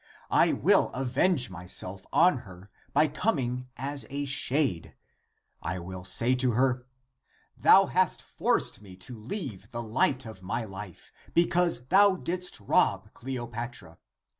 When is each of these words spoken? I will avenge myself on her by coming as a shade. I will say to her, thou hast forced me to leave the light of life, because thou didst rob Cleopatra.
I 0.31 0.51
will 0.53 0.89
avenge 0.95 1.51
myself 1.51 2.07
on 2.11 2.39
her 2.39 2.71
by 2.91 3.07
coming 3.07 3.69
as 3.77 4.07
a 4.09 4.25
shade. 4.25 4.95
I 5.61 5.77
will 5.77 6.05
say 6.05 6.33
to 6.37 6.53
her, 6.53 6.87
thou 7.55 7.85
hast 7.85 8.23
forced 8.23 8.81
me 8.81 8.95
to 8.95 9.15
leave 9.15 9.69
the 9.69 9.83
light 9.83 10.25
of 10.25 10.41
life, 10.41 11.11
because 11.35 11.89
thou 11.89 12.15
didst 12.15 12.59
rob 12.59 13.13
Cleopatra. 13.13 13.99